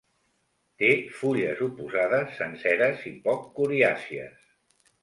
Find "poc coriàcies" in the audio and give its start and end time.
3.29-4.43